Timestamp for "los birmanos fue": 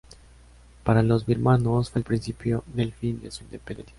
1.03-1.99